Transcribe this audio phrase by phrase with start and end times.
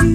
[0.00, 0.08] Hello，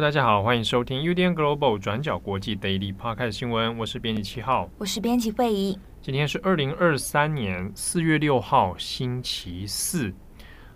[0.00, 5.78] 大家好，欢迎收听 UDN Global 转角国际 Daily Podcast 新闻，我是编辑七号，我是编辑惠仪。
[6.04, 10.12] 今天是二零二三年四月六号，星期四。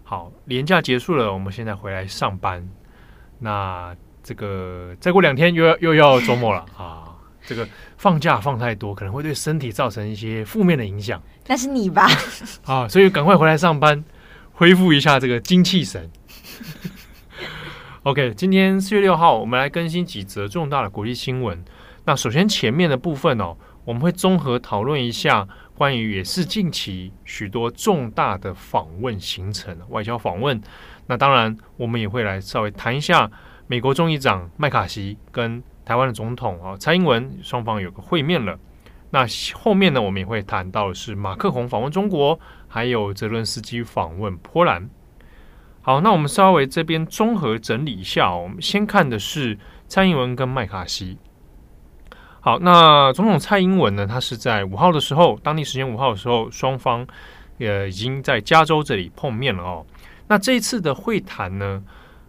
[0.02, 2.66] 好，年假结束了，我们现在回来上班。
[3.38, 7.14] 那这个再过两天又要又要周末了 啊！
[7.44, 7.68] 这个
[7.98, 11.22] 放假放太多，可能会对身体造成一些负面的影响。
[11.46, 12.08] 那是你吧？
[12.64, 14.02] 啊，所以赶快回来上班，
[14.52, 16.10] 恢复一下这个精气神。
[18.04, 21.62] OK，今天四月六号，我们来更新几则重大的国际新闻。
[22.06, 23.54] 那首先前面的部分哦。
[23.88, 30.60] 我们会综合讨论一下关于也是近期许多重大的访问行程，外交访问。
[31.06, 33.30] 那当然，我们也会来稍微谈一下
[33.66, 38.58] 美国众议长麦卡锡跟台湾的总统啊蔡英文双方有个会面了。
[39.08, 44.90] 那后面呢，我们也会谈到是马克宏访问中国，还有泽伦斯基访问波兰。
[45.80, 51.16] 好，那我们稍微这边综合整理一下，我们先看的是蔡英文跟麦卡锡。
[52.40, 54.06] 好，那总统蔡英文呢？
[54.06, 57.04] 他是在五号的时候，当地时间五号的时候，双方
[57.58, 59.84] 呃已经在加州这里碰面了哦。
[60.28, 61.82] 那这一次的会谈呢，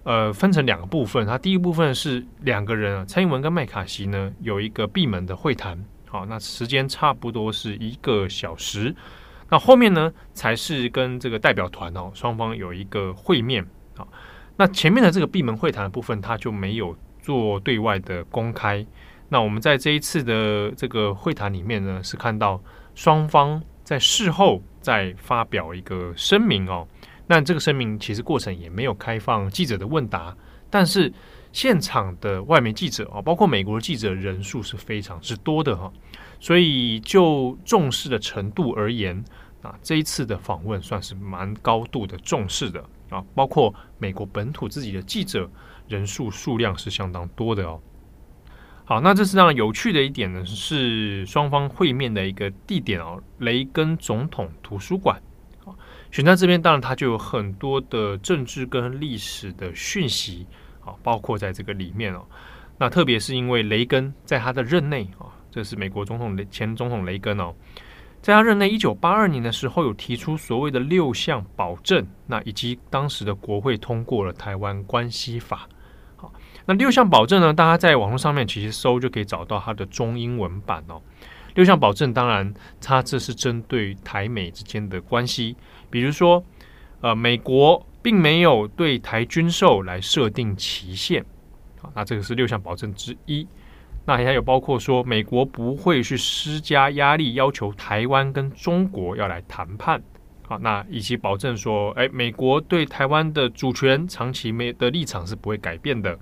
[0.04, 1.28] 呃，分成两个部分。
[1.28, 5.80] 它第一部分是两个人，蔡英文跟麦卡锡呢有一个闭门的会谈。
[6.08, 8.94] 好，那时间差不多是一个小时。
[9.48, 13.64] 那后面呢，才是跟这个代表团哦，双方有一个会面。
[13.96, 14.08] 好，
[14.58, 18.84] 那前面的这个闭门会谈的部分，他就没有做对外的公开。
[19.30, 22.62] 那我们在这一次的这个会谈里面呢，是看到
[22.96, 26.88] 双方在事后再发表一个声明哦。
[27.28, 30.36] 那这个声明其实过程也没有开放记者的问答，
[30.70, 31.14] 但是
[31.52, 35.92] 现场的外媒记者啊，包括美国的记者人数是非常之多的哈。
[36.40, 39.24] 所以就重视的程度而言，
[39.62, 43.24] 啊，这一次的访问算是蛮高度的重视的啊。
[43.36, 45.48] 包括美国本土自己的记者
[45.88, 47.80] 人数数量是相当多的哦。
[48.90, 55.22] 好，那这是让有趣的一点呢，是双方会面的一个地点哦，雷根总统图书馆。
[55.64, 55.78] 好，
[56.10, 60.48] 选在这边，当然它就有很多的政治跟历史的讯息，
[60.84, 62.26] 啊，包括在这个里面哦。
[62.80, 67.54] 那特别是因为雷根在他的任内啊，这是美国总统雷前总统雷根哦，
[68.24, 75.70] 在他任内一九八二年的时候，有提出所谓的六项保证，那以及当时的国会通过了台湾关系法。
[76.70, 77.52] 那六项保证呢？
[77.52, 81.02] 大家在网络上面其实搜就可以找到它的中英文版哦。
[81.56, 85.58] 六项保证，当然它这是针对台美之间的关系，
[85.90, 86.44] 比如说，
[87.02, 91.26] 呃，美国并没有对台军售来设定期限，
[91.82, 93.48] 啊，那这个是六项保证之一。
[94.06, 100.00] 那还有包括说，美国不会去施加压力，要求台湾跟中国要来谈判，
[100.44, 106.16] 好，那以及保证说，哎，美国对台湾的主权长期没的立场是不会改变的。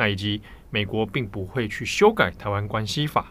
[0.00, 0.40] 那以及
[0.70, 3.30] 美国并不会去修改台湾关系法，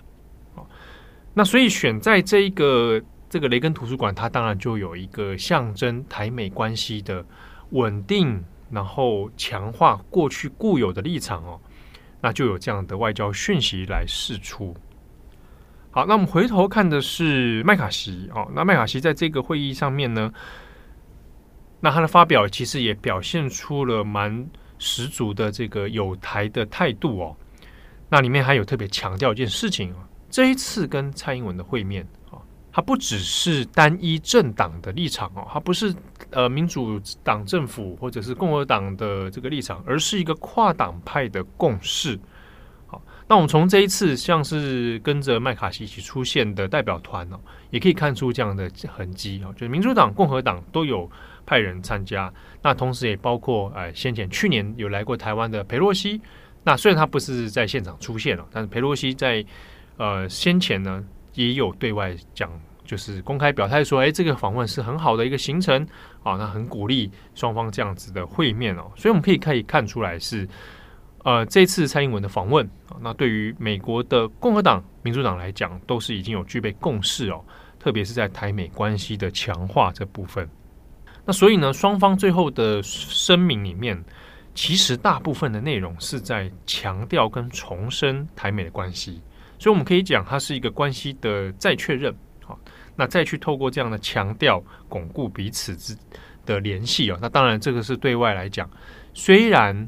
[1.34, 7.25] 那所以选在这一个这个雷根图书馆，它当然就有一个象征台美关系的
[7.72, 11.59] 稳定，然后强化过去固有的立场哦，
[12.22, 14.75] 那就有这样的外交讯息来释出。
[15.90, 20.31] 好，那我们回头看的是麦卡锡哦，那麦卡锡在这个会议上面呢，
[21.80, 24.47] 那他的发表其实也表现出了蛮。
[24.80, 27.36] 十足的这个有台的态度哦，
[28.10, 32.42] 那里面还有特别强调一件事情啊，这一次跟蔡英文的会面啊，
[32.72, 35.94] 它不只是单一政党的立场哦，它不是
[36.32, 42.20] 呃民主党政府或者是共和党的这个立场，而是一个跨党派的共识。
[43.30, 51.10] 那我们从这一次像是跟着麦卡锡一起出现的代表团哦，也可以看出这样的痕迹啊，就是民主党、共和党都有。
[51.46, 52.31] 派人参加，
[52.62, 56.22] 那同时也包括呃，先前去年有来过台湾的裴洛西。
[56.64, 59.44] 那虽然他不是在现场出现了，但是裴洛西在
[59.98, 61.04] 呃先前呢
[61.34, 62.52] 也有对外讲，
[62.86, 65.84] 就是公开表态说，哎，这个访问是很好的一个行程
[66.22, 68.84] 啊，那很鼓励双方这样子的会面哦。
[68.96, 70.48] 所以我们可以可以看出来是
[71.24, 72.69] 呃这次蔡英文的访问，
[73.01, 77.44] 那对于美国的共和党、民主党来讲，都是已经有具备共识哦，
[77.77, 80.48] 特别是在台美关系的强化这部分。
[81.25, 84.04] 那所以呢，双方最后的声明里面，
[84.56, 89.22] 其实大部分的内容是在强调跟重申台美的关系，
[89.60, 92.15] 所以我们可以讲它是一个关系的再确认。
[92.44, 92.57] 好，
[92.95, 95.95] 那再去透过这样的强调，巩固彼此之
[96.45, 97.19] 的联系哦。
[97.22, 98.68] 那当然，这个是对外来讲，
[99.13, 99.88] 虽然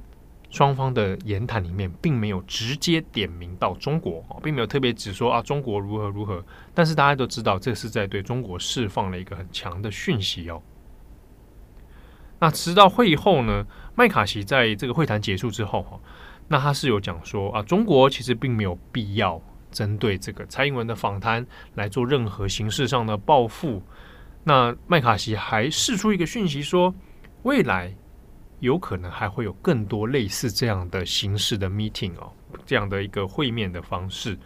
[0.51, 6.43] 双方的言谈里面并没有直接点名到中国，并没有特别指说啊中国如何如何，
[6.73, 10.61] 但是大家都知道，这是在对中国释放了一个很强的讯息哦。
[12.37, 13.65] 那直到会后呢，
[13.95, 15.99] 麦卡锡在这个会谈结束之后哈，
[16.47, 21.45] 那他是有讲说啊，中国其实并没有必要针对这个蔡英文的访谈
[21.75, 23.81] 来做任何形式上的报复。
[24.43, 26.93] 那麦卡锡还释出一个讯息说，
[27.43, 27.95] 未来
[28.61, 32.31] 有可能还会有更多类似这样的形式的 meeting 哦，
[32.65, 34.37] 这样的一个会面的方式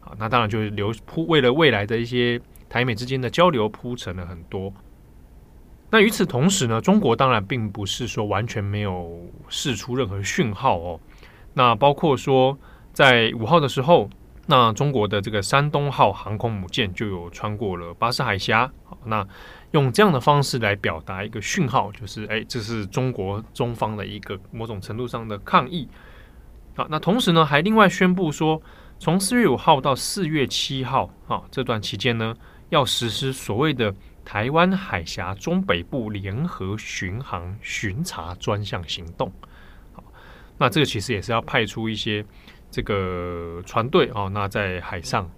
[0.00, 4.72] 啊，那当然就是留铺为了未来的一些台美之间的交流铺陈了很多。
[5.90, 11.00] 那与此同时呢，中国当然并不是说完全没有释出任何讯号哦。
[11.52, 12.58] 那包括说，
[12.92, 14.10] 在五号的时候，
[14.46, 18.70] 那中国的这个山东号航空母舰就有穿过了巴士海峡。
[18.82, 19.24] 好，那
[19.74, 25.86] 用这样的方式来表达一个讯号，就是哎，这是中国中方的一个某种程度上的抗议。
[26.74, 28.60] 啊，那同时呢，还另外宣布说，
[28.98, 32.34] 从四月五号到四月七号啊这段期间呢，
[32.70, 33.94] 要实施所谓的。
[34.26, 39.30] 台湾海峡中北部联合巡航巡查专项行动，
[39.92, 40.02] 好，
[40.56, 42.24] 那这个其实也是要派出一些
[42.70, 45.30] 这个船队哦，那在海上，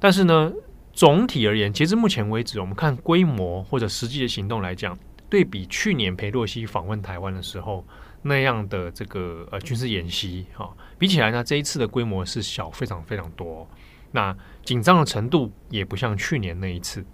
[0.00, 0.50] 但是呢，
[0.96, 4.98] 总体而言，截至目前为止，我们看规模或者实际的行动来讲，
[5.28, 7.86] 对比去年裴洛西访问台湾的时候
[8.22, 13.68] 那样的这个呃军事演习哈，比起来呢，这一次的规模是小非常非常多，
[14.12, 14.34] 那
[14.64, 17.04] 紧张的程度也不像去年那一次。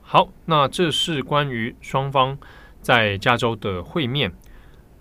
[0.00, 2.38] 好，那这是关于双方
[2.80, 4.32] 在加州的会面。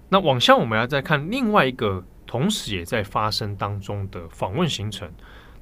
[0.09, 5.09] 那往下我们要再看另外一个同时也在发生当中的访问行程。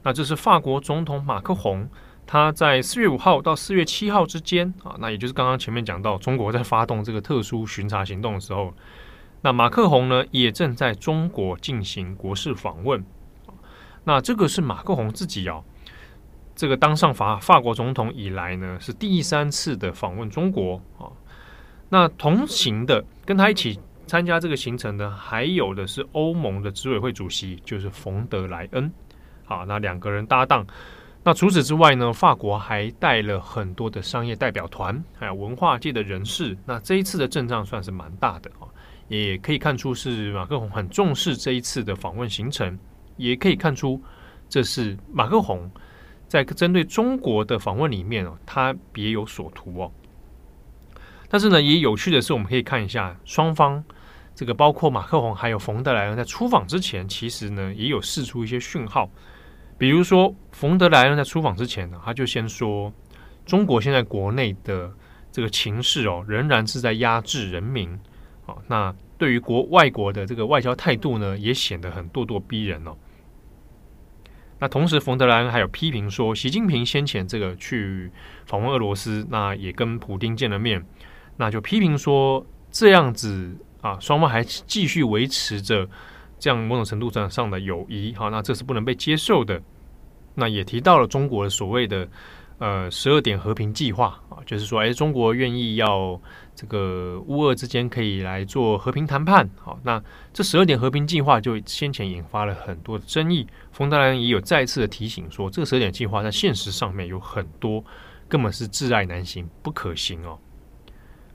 [0.03, 1.89] 那这是法国总统马克宏，
[2.27, 8.73] 他在四月五号到四月七号之间啊，那也就是刚刚前面讲到中国在发动这个特殊巡查行动的时候，
[9.41, 13.03] 那马克宏呢也正在中国进行国事访问。
[14.03, 15.63] 那这个是马克宏自己哦。
[16.55, 21.07] 这个当上法法国总统以来呢，是第三次的访问中国啊。
[21.89, 28.91] 那同行的跟他一起参加这个行程的，还有的是欧盟的执委会主席，就是冯德莱恩。
[29.45, 30.65] 好，那两个人搭档。
[31.23, 36.57] 那除此之外呢，法国还带了很多的商业代表团，还有文化界的人士。
[36.65, 38.67] 那这一次的阵仗算是蛮大的啊，
[39.07, 42.77] 也可以看出是马克宏很重视这一次的访问行程，
[43.15, 44.01] 也可以看出
[44.49, 45.71] 这是马克宏。
[46.27, 49.91] 在针对中国的访问里面哦，他别有所图哦。
[51.29, 53.83] 但是呢，也有趣的是，我们可以看一下双方
[54.33, 59.09] 这个，包括马克宏还有冯德莱恩在出访之前，其实呢也有释出一些讯号。
[59.77, 62.93] 比如说，冯德莱恩在出访之前呢，他就先说，
[63.45, 64.91] 中国现在国内的
[65.31, 67.99] 这个情势哦，仍然是在压制人民。
[68.45, 72.95] 好，那对于国外国的这个外交态度呢，也显得很咄咄逼人哦。
[74.59, 78.11] 那同时，冯德莱恩还有批评说，习近平先前这个去
[78.45, 80.85] 访问俄罗斯，那也跟普丁见了面，
[81.35, 85.89] 那就批评说这样子啊，双方还继续维持着
[86.43, 89.61] 这样某种程度上上的友谊，好，那这是不能被接受的。
[90.35, 92.05] 那也提到了中国的所谓的。
[92.59, 96.17] 呃，十二点和平计划啊，就是说，哎，中国愿意要
[96.55, 99.50] 这个乌俄之间可以来做和平谈判。
[99.59, 103.45] 好，那这十二点和平计划就先前引发了很多的争议。
[103.71, 107.83] 冯德莱也有再次的提醒说，这个十二点计划在现实上面有很多
[108.29, 110.38] 根本是窒碍难行、不可行哦。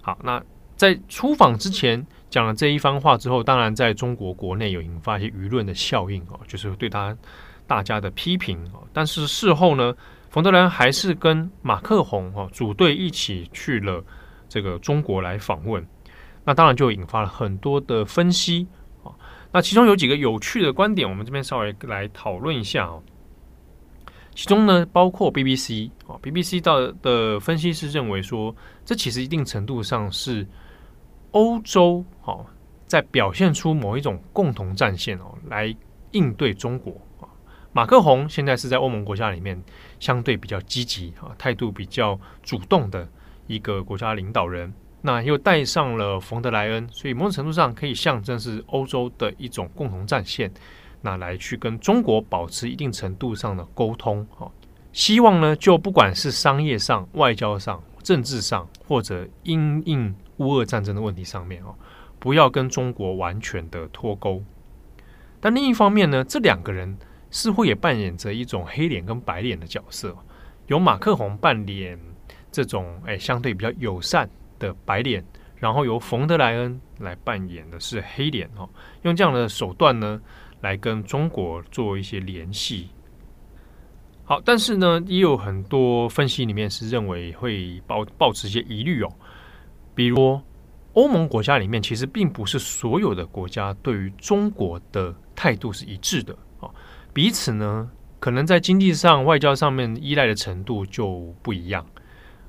[0.00, 0.42] 好，那
[0.76, 7.16] 在出访之前讲了这一番话之后，当然在中国国内有引发一些舆论的效应哦，就是对他
[7.66, 8.82] 大家的批评哦。
[8.92, 9.94] 但是事后呢？
[10.30, 14.04] 冯德莱还是跟马克宏哦组队一起去了
[14.47, 15.82] 这个中国来访问，
[16.44, 18.66] 那当然就引发了很多的分析
[19.02, 19.08] 啊。
[19.50, 23.02] 那其中有几个有趣的观点，我们这边稍微来讨论一下哦。
[24.35, 28.54] 其中呢，包括 BBC 啊，BBC 到的分析师认为说，
[28.85, 30.47] 这其实一定程度上是
[31.32, 32.44] 欧洲哦
[32.87, 35.75] 在表现出某一种共同战线哦，来
[36.12, 37.28] 应对中国啊。
[37.73, 39.62] 马克宏现在是在欧盟国家里面
[40.00, 43.06] 相对比较积极啊，态度比较主动的
[43.47, 44.73] 一个国家领导人。
[45.00, 50.50] 那又带上了冯德莱恩，所以某种程度上可以象征是欧洲的一种共同战线，
[51.02, 54.50] 那来去跟中国保持一定程度上的沟通啊。
[54.92, 61.74] 希望呢，就不管是商业上、外交上、政治上，或者因应乌俄战争的问题上面哦，
[62.18, 64.42] 不要跟中国完全的脱钩。
[65.40, 66.96] 但另一方面呢，这两个人。
[67.30, 70.16] 似乎也扮演着一种黑脸跟白脸的角色，
[70.68, 72.00] 由马克宏扮演
[72.50, 74.26] 这种诶相对比较友善
[74.58, 75.22] 的白脸，
[75.56, 78.66] 然后由冯德莱恩来扮演的是黑脸哦，
[79.02, 80.18] 用这样的手段呢，
[80.62, 82.88] 来跟中国做一些联系。
[84.28, 89.11] 好，但是呢，也有很多分析里面是认为会抱抱持一些疑虑哦，
[89.94, 90.38] 比如
[90.92, 96.70] 欧盟国家里面，其实并不是所有的国家对于中国的态度是一致的哦，
[97.14, 101.87] 彼此呢，可能在经济上、外交上面依赖的程度就不一样。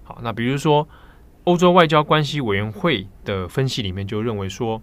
[0.03, 0.85] 好，那比如说
[1.45, 4.77] 欧洲外交关系委员会的分析里面就认为说，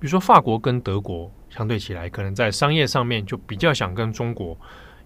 [0.00, 4.58] 比如说法国跟德国相对起来，可能在商业上面就比较想跟中国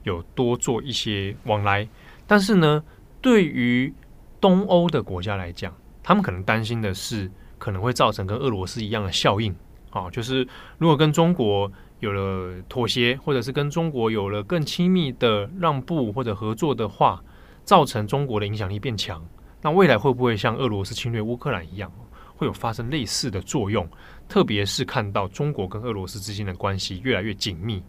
[0.05, 1.89] 有多做一些往来，
[2.27, 2.83] 但是呢，
[3.21, 3.93] 对于
[4.41, 9.55] 东欧的国家来讲，他们可能担心的是可能会造成跟俄罗斯一样的效应
[9.91, 10.47] 啊，就是
[10.79, 17.23] 如果跟中国有了妥协，或者是跟中国有了更亲密的让步或者合作的话。
[17.65, 19.25] 造成中国的影响力变强，
[19.61, 21.89] 那未来会不会像俄罗斯侵略乌克兰一样，
[22.35, 23.89] 会有发生类似的作用？
[24.29, 27.81] 特别是看到中国跟俄罗斯之间的关系越来越紧密，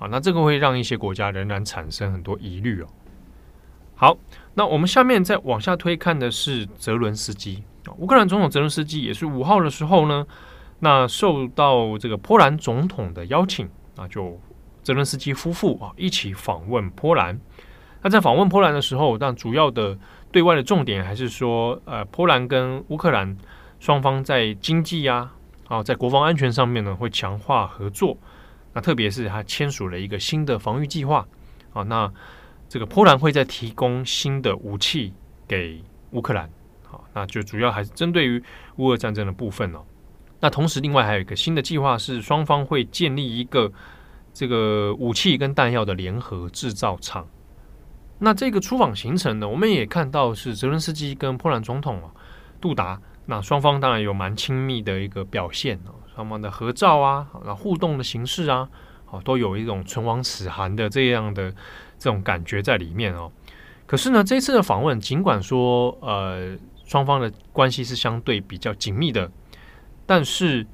[0.00, 2.86] 好，那这个会让一些国家仍然产生很多疑虑哦。
[3.94, 4.16] 好，
[4.54, 7.62] 那我们下面再往下推看的是泽伦斯基，
[7.98, 10.26] 乌克兰总统泽伦斯基也是五号的时候呢，
[10.78, 14.40] 那受到这个波兰总统的邀请，那就
[14.82, 17.38] 泽伦斯基夫妇啊一起访问波兰。
[18.00, 19.98] 那在访问波兰的时候，但主要的
[20.32, 23.36] 对外的重点还是说，呃，波兰跟乌克兰
[23.78, 25.30] 双方在经济呀，
[25.68, 28.16] 啊，在国防安全上面呢，会强化合作。
[28.72, 31.26] 那特别是他签署了一个新的防御计划，
[31.72, 32.12] 啊，那
[32.68, 35.12] 这个波兰会再提供新的武器
[35.48, 36.48] 给乌克兰，
[36.84, 38.42] 好，那就主要还是针对于
[38.76, 39.82] 乌俄战争的部分哦。
[40.38, 43.70] 那同时，另外还有一个新的计划是，双方会建立一个
[44.32, 47.28] 这个武器跟弹药的联合制造厂。
[48.18, 52.10] 那这个出访行程呢，我们也看到是泽伦斯基跟波兰总统啊
[52.60, 58.68] 杜达，那双方当然有蛮亲密的一个表现哦，他们的合照啊，那互动的形式啊，
[59.10, 61.50] 哦，都有一种唇亡齿寒的这样的
[61.98, 63.32] 这种感觉在里面哦。
[63.86, 69.30] 可是呢，这次的访问，尽管说呃双方的关系是相对比较紧密的，
[70.06, 70.66] 但是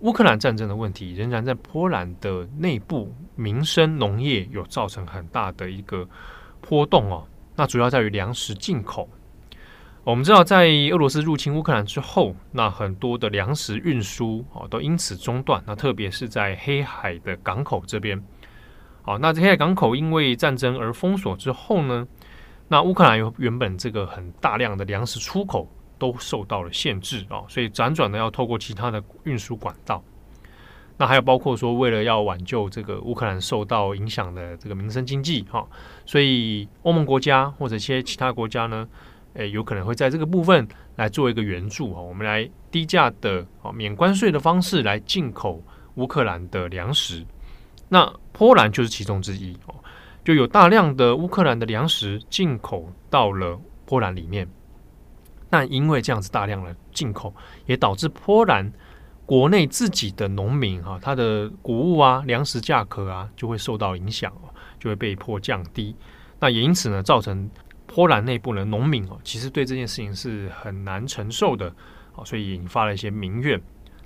[0.00, 6.08] 乌克兰战争的问题仍然在波兰的内部民生农业有造成很大的一个。
[6.66, 9.06] 波动哦，那主要在于粮食进口。
[10.04, 15.64] 我们知道，在俄罗斯入侵乌克兰之后，那很多的粮食运输哦都因此中断。
[15.66, 18.22] 那特别是在黑海的港口这边，
[19.00, 22.06] 好，那这黑海港口因为战争而封锁之后呢，
[22.68, 25.66] 那乌克兰有原本这个很大量的粮食出口
[25.98, 30.04] 都受到了限制啊，所以辗转的要透过其他的运输管道。
[30.98, 35.66] 那还有包括说，为了要挽救这个乌克兰受到影响的这个民生经济哈，
[36.04, 38.86] 所以欧盟国家或者一些其他国家呢，
[39.34, 45.62] 诶，有可能会在这个部分来做一个援助哈，我们来低价的啊免关税的方式来进口
[45.94, 47.24] 乌克兰的粮食。
[47.88, 49.74] 那波兰就是其中之一哦，
[50.24, 54.48] 就有大量的乌克兰的粮食进口到了波兰里面。
[55.50, 57.34] 那因为这样子大量的进口，
[57.66, 58.72] 也导致波兰。
[59.26, 65.96] 国内自己的农民哈，他的谷物啊、粮食价格啊，就会受到影响哦，就会被迫降低。
[66.38, 67.48] 那也因此呢，造成
[67.94, 71.72] 波兰内部的农民哦，其实对这件事情是很难承受的，
[72.24, 73.60] 所以引发了一些民怨。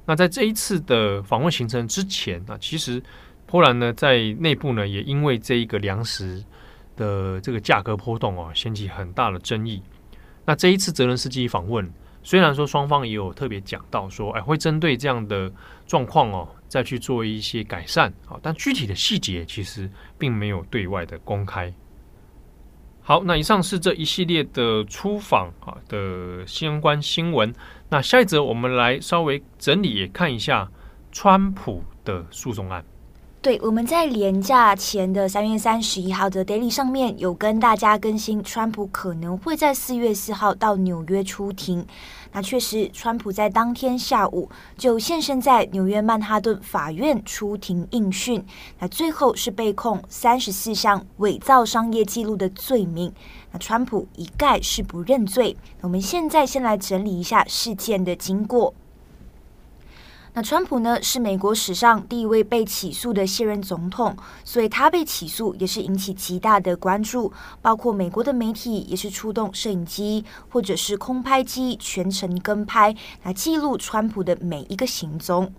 [0.04, 3.02] 那在这一次的访问行程之前啊，其实
[3.46, 6.44] 波兰呢在内部呢也因为这一个粮食
[6.96, 9.82] 的这个价格波动哦，掀起很大的争议。
[10.44, 11.90] 那这一次泽伦斯基访问。
[12.24, 15.50] 虽然说双方也有特别讲到说，哎，会针对这样的
[15.86, 21.72] 状况哦，再去做一些改善啊，但具体的细节其实并没有对外的公开。
[23.08, 27.50] 好，那以上是这一系列的出访啊的相关新闻。
[27.88, 30.70] 那下一则我们来稍微整理看一下
[31.10, 32.84] 川普的诉讼案。
[33.40, 41.86] 对，我们在连假前的三月三十一号的 Daily 上面有跟大家更新，川普可能会在四月四号到纽约出庭。
[42.32, 48.44] 那确实，川普在当天下午就现身在纽约曼哈顿法院出庭应讯。
[48.80, 53.12] 那最后是被控三十四项伪造商业记录的罪名。
[53.52, 55.56] 那川普一概是不认罪。
[55.80, 58.74] 我们现在先来整理一下事件的经过。
[60.38, 75.52] 那川普呢，是美国史上第一位被起诉的现任总统，所以他被起诉也是引起极大的关注，包括美国的媒体也是出动摄影机或者是空拍机全程跟拍来记录川普的每一个行踪。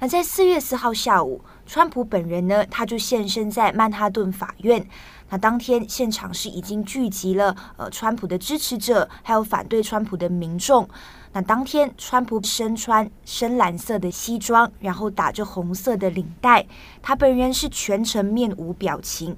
[0.00, 4.84] 那在四月四号下午，川普本人呢，他就现身在曼哈顿法院。
[5.28, 10.88] 那当天现场是已经聚集了呃川普的支持者，还有反对川普的民众。
[11.32, 16.66] 那当天，川普身穿深蓝色的西装，然后打着红色的领带，
[17.02, 19.36] 他本人是全程面无表情。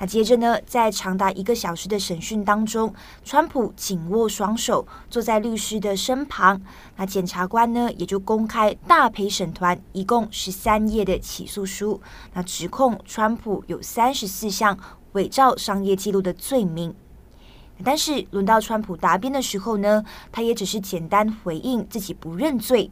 [0.00, 6.60] 那接着呢，在长达一个小时的审讯当中，川普紧握双手坐在律师的身旁。
[6.96, 12.00] 那检察官呢，也就公开大陪审团一共十三页的起诉书，
[12.34, 14.78] 那指控川普有三十四项
[15.18, 16.94] 伪造商业记录的罪名。
[17.84, 22.88] 但是轮到川普答辩的时候呢，他也只是简单回应自己不认罪。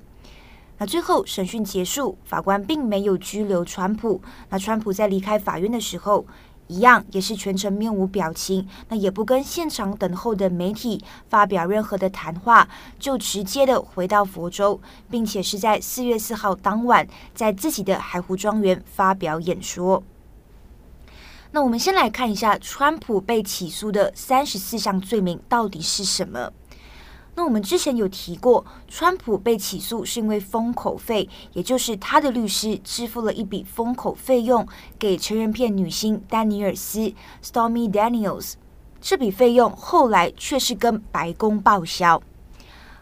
[0.79, 4.21] 那最后审讯结束，法官并没有拘留川普。
[4.49, 6.27] 那川普在离开法院的时候，
[6.67, 12.69] 一样也是全程面无表情，那也不跟现场等候的媒体发表任何的谈话，
[12.99, 20.03] 就直接的回到佛州，并且是在四月四号当晚，在自己的海湖庄园发表演说。
[21.53, 26.53] 那我们先来看一下，川普被起诉的三十四项罪名到底是什么？
[27.35, 34.67] 那我们之前有提过，川普被起诉是因为封口费，也就是他的律师支付了一笔封口费用
[34.99, 37.13] 给成人片女星丹尼尔斯
[37.43, 38.55] （Stormy Daniels），
[39.01, 42.23] 这笔费用后来却是跟白宫报销。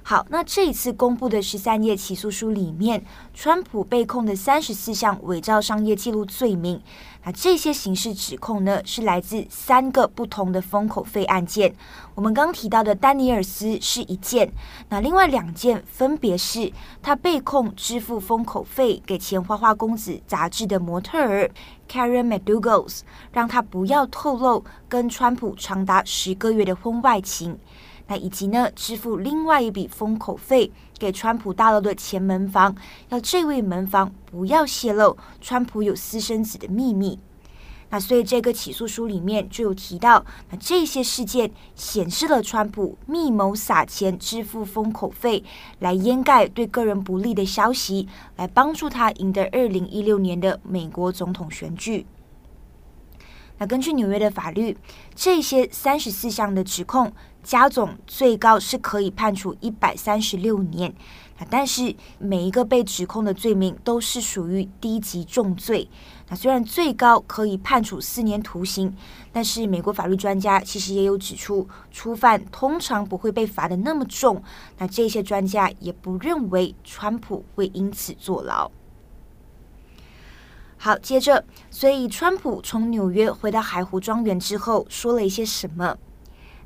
[0.06, 6.78] 好，那这一次公布的十三页起诉书里面，川普被控的三十四项伪造商业记录罪名，
[7.24, 11.74] 那这些刑事指控呢，是来自三个不同的封口费案件。
[12.14, 14.52] 我们刚提到的丹尼尔斯是一件，
[14.90, 16.70] 那另外两件分别是
[17.00, 21.50] 他被控支付封口费给前《花花公子》杂志的模特儿
[21.88, 27.58] Karen McDougal，s 让他不要透露跟川普长达十个月的婚外情。
[28.06, 32.76] 那以及呢，支付另外一笔封口费给川普大楼的前门房，
[33.08, 37.18] 要这位门房不要泄露川普有私生子的秘密。
[37.88, 45.42] 那所以这个起诉书里面就有提到，那这些事件显示了川普密谋撒钱支付封口费，
[45.78, 52.04] 来掩盖对个人不利的消息，来帮助他赢得二零一六年的美国总统选举。
[53.58, 54.76] 那根据纽约的法律，
[55.14, 57.12] 这些三十四项的指控。
[57.44, 60.92] 加总最高是可以判处一百三十六年，
[61.50, 65.88] 但是每一个被指控的罪名都是属于低级重罪。
[66.30, 68.96] 那虽然最高可以判处四年徒刑，
[69.30, 74.42] 但是美国法律专家其实也有指出，初犯通常不会被罚得那么重。
[74.78, 78.70] 那这些专家也不认为川普会因此坐牢。
[80.78, 85.98] 好，接着，所以川普从纽约回到海湖庄园之后，说了一些什么？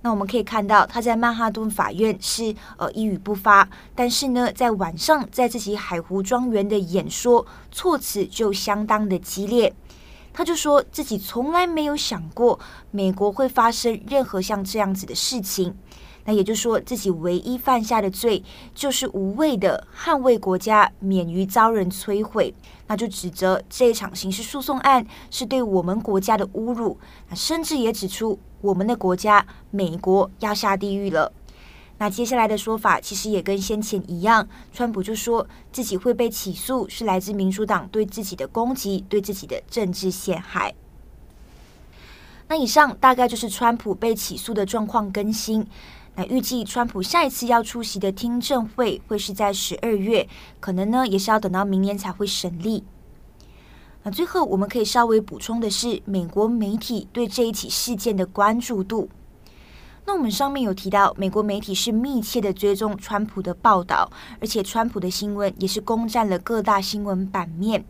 [0.02, 9.74] 那我们可以看到，他在曼哈顿法院是呃一语不发，但是呢，在晚上在自己海湖庄园的演说措辞就相当的激烈。
[10.32, 12.60] 他就说自己从来没有想过
[12.92, 15.76] 美国会发生任何像这样子的事情。
[16.28, 22.54] 那也就是说，自己唯一犯下的罪就是无谓的捍卫国家免于遭人摧毁。
[22.86, 26.98] 那就指责这一场刑事诉讼案是对我们国家的侮辱。
[27.30, 31.32] 那甚至也指出我们的国家美国要下地狱了。
[31.96, 40.74] 那接下来的说法其实也跟先前一样，川普就说自己会被起诉是来自民主党对自己的攻击，对自己的政治陷害。
[42.48, 45.66] 那以上大概就是川普被起诉的状况更新。
[46.18, 50.28] 那预计川普下一次要出席的听证会会是在十二月，
[50.58, 52.82] 可能呢也是要等到明年才会审理。
[54.02, 59.08] 那最后我们可以稍微补充的是，美国媒体对这一起事件的关注度。
[60.06, 67.84] 那我们上面有提到，美国媒体是密切的追踪川普的报道，而且川普的新闻也是攻占了各大新闻版面。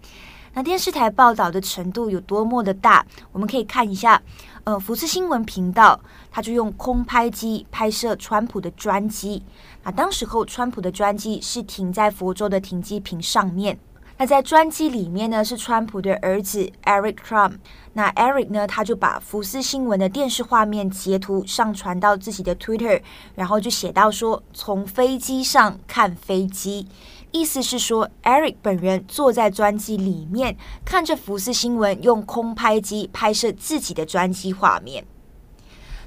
[0.55, 3.07] 那电视台报道的程度有多么的大？
[3.33, 4.21] 我们可以看一下。
[4.65, 5.99] 呃，福斯新闻频道，
[6.31, 9.43] 他就用空拍机拍摄川普的专机。
[9.83, 13.79] 那当时候，川普的专机是停在佛州的停机坪上面。
[14.21, 17.53] 那在专机里面呢，是川普的儿子 Eric Trump。
[17.93, 23.01] 那 Eric 呢，他就把福斯新闻的电视画面截图上传到自己的 Twitter，
[23.37, 26.89] 然后就写到说：“从飞机上看飞机。”
[27.31, 35.05] 意思是说，Eric 本人坐在专机里面，看着福斯新闻用空拍机拍摄自己的专机画面。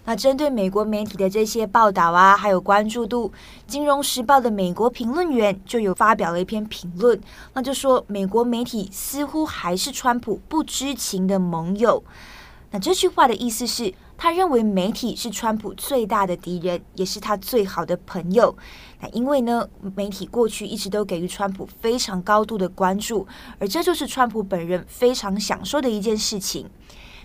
[0.03, 3.29] 那针对美国媒体的这些报道啊，还有关注度，
[3.67, 7.21] 《金融时报》的美国评论员就有发表了一篇评论，
[7.53, 12.03] 那就说美国媒体似乎还是川普不知情的盟友。
[12.71, 18.55] 那这句话的意思是，他认为媒体是川普最大的敌人，也是他最好的朋友。
[18.99, 23.25] 那因为呢，媒体过去一直都给予川普非常高度的关注，
[23.57, 26.69] 而这就是川普本人非常享受的一件事情。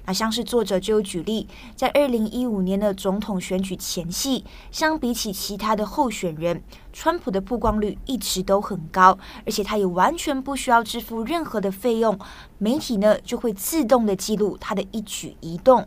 [0.06, 6.62] 那像是作者就有举例，在二零一五年的总统选举前夕，相比起其他的候选人，
[6.94, 12.18] 川普的曝光率一直都很高，而且他也完全不需要支付任何的费用，
[12.56, 15.87] 媒体呢就会自动的记录他的一举一动。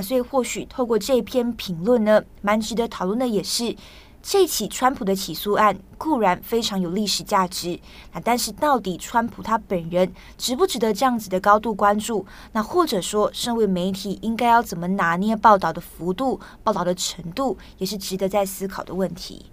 [0.00, 3.76] 那所以或许透过这篇评论呢，蛮值得讨论的也是。
[4.22, 7.78] 这起川普的起诉案固然非常有历史价值，
[8.14, 12.24] 那但是到底川普他本人值不值得这样子的高度关注？
[12.52, 19.46] 那或者说，身为媒体应该要怎么拿捏报道的幅度、报道的程度，也是值得在思考的问题。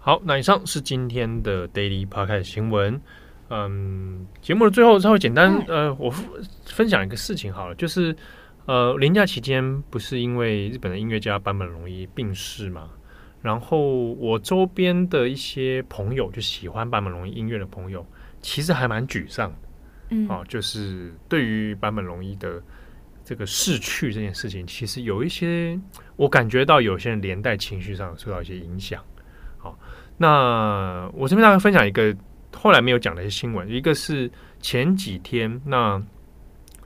[0.00, 3.00] 好，那以上是今天的 Daily Podcast 新闻。
[3.50, 6.10] 嗯，节目的最后稍微简单，嗯、呃，我
[6.64, 8.16] 分享一个事情好了，就是
[8.66, 12.90] 呃，年假期间不是因为日本的音乐家坂本龙一病逝嘛？
[13.42, 18.06] 然后我周边的一些朋友，就喜欢坂本龙一音乐的朋友，
[18.40, 19.56] 其实还蛮沮丧的。
[20.10, 22.62] 嗯，啊，就是对于坂本龙一的
[23.22, 25.78] 这个逝去这件事情，其实有一些
[26.16, 29.02] 我感觉到有些人连带情绪上受到一些影响。
[29.58, 29.78] 好，
[30.16, 32.16] 那我这边大概分享一个
[32.54, 36.02] 后来没有讲的一些新闻，一个是前几天那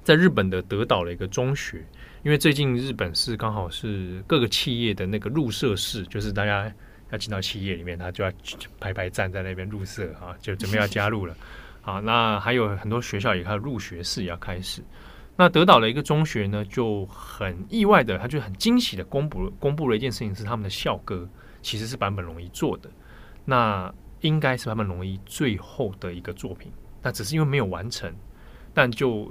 [0.08, 1.84] 在日本的德岛的一个中学。
[2.22, 6.72] 因为最近日本是刚好是各个企业的那个入社式，就是大家
[7.10, 8.32] 要进到企业里面，他就要
[8.80, 11.36] 排排站在那边入社啊，就准备要加入了。
[11.82, 14.82] 好，那还有很多学校也开始入学式要开始。
[15.36, 21.28] 那德岛的一个中学呢，就很意外的，他就很惊喜的公布公布了一件事情，是他们的校歌
[21.60, 22.90] 其实是坂本龙一做的，
[23.44, 28.10] 那应该是坂本龙一最后的一个作品，那只是因为没有完成。
[28.78, 29.28] 但就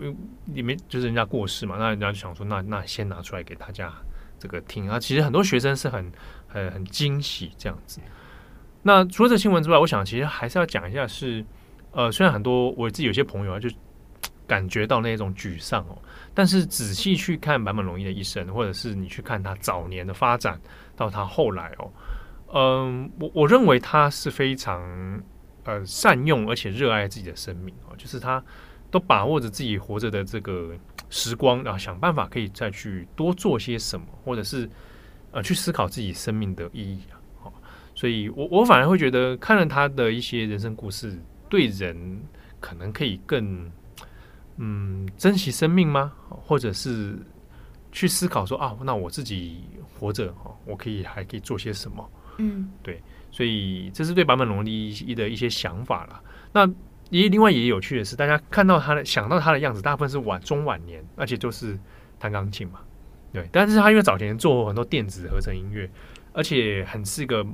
[0.48, 3.94] 里面就是人家过世嘛，那人家就想说，那那先拿出来给大家
[4.38, 5.00] 这个听啊。
[5.00, 6.12] 其实很多学生是很
[6.50, 8.02] 很很惊喜这样子。
[8.84, 11.46] 那除了这新闻之外，我想其实还是要讲一下是，
[11.92, 13.70] 呃，虽然很多我自己有些朋友啊，就
[14.46, 15.98] 感觉到那种沮丧哦，
[16.34, 20.60] 但是仔细去看坂本龙一的一生，或者是你去看他早年的发展
[20.94, 21.90] 到他后来哦，
[22.54, 24.84] 嗯、我我认为他是非常
[25.64, 28.44] 呃善用而且热爱自己的生命哦，就是他。
[28.90, 30.72] 都把握着自己活着的这个
[31.10, 34.70] 时光，然后想办法可以再去多做些什么，或者是
[35.32, 37.20] 呃去思考自己生命的意义啊。
[37.42, 37.54] 好，
[37.94, 41.20] 所以我我反而会觉得看了他的一些人生故事，
[41.50, 42.22] 对人
[42.60, 43.70] 可能可以更
[44.56, 46.14] 嗯珍惜生命吗？
[46.30, 47.18] 或者是
[47.92, 49.66] 去思考说啊，那我自己
[50.00, 52.10] 活着哦，我可以还可以做些什么？
[52.38, 56.22] 嗯，对，所以这是对坂本龙一的一些想法了。
[56.54, 56.70] 那。
[57.10, 61.78] 也另外也有趣的是，大家看到他的想到他的样子，大部分是晚中晚年，而且就是
[62.20, 62.80] 弹钢琴嘛，
[63.32, 63.48] 对。
[63.52, 65.90] 但是他因为早前做很多电子合成音乐，
[66.34, 67.46] 而且很是个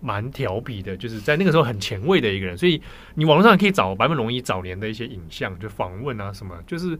[0.00, 2.82] 蛮调皮的，就是在那个时候很前卫的一个人，所以
[3.14, 6.98] 你网络上可以找坂本龙一早年的一些影像，就访问啊什么，就是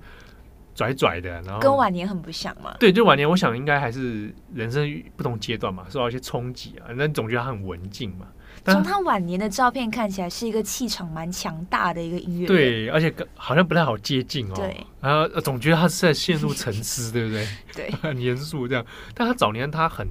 [0.74, 2.76] 拽拽的，然后跟晚年很不像嘛。
[2.78, 8.28] 对，就晚年，我想应该还是人生不同阶段嘛，受到一些冲击啊，那总觉得他很文静嘛。
[8.64, 12.46] 从他晚年的照片看起来，是一个气场蛮强大的一个音乐人。
[12.46, 14.55] 对，而且好像不太好接近哦。
[14.55, 17.46] 对，然后总觉得他是在陷入沉思，对不对？
[17.75, 18.87] 对， 很严肃这样。
[19.14, 20.07] 但他早年他很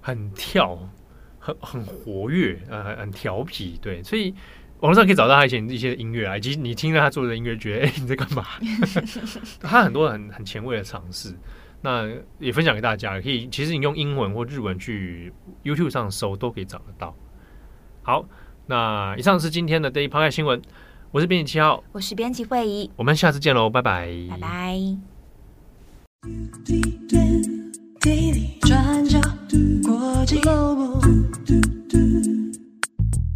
[0.00, 0.76] 很跳，
[1.38, 3.78] 很很活跃，呃，很很调皮。
[3.80, 4.34] 对，所以
[4.80, 8.44] 网络上可以找到他以前一些音乐啊，以及你听到他做的音乐，觉得哎，你在干嘛？
[9.60, 11.32] 他很多很很前卫的尝试，
[11.82, 13.20] 那也分享给大家。
[13.20, 17.14] 可以，其实你用英文或日文去 YouTube 上搜，都可以找得到。
[18.06, 18.24] 好，
[18.66, 20.62] 那以上是今天的 Daily Podcast 新闻，
[21.10, 24.78] 我是编辑七号，我是编辑惠仪，我们下次见喽，拜拜，拜拜。
[26.70, 26.80] 滴
[28.00, 29.20] 滴转角，
[29.82, 31.00] 国际 Global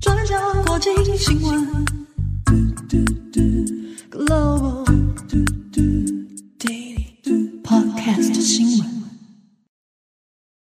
[0.00, 1.84] 转角国际新闻
[4.08, 4.84] ，Global
[6.60, 8.99] Daily Podcast 新闻。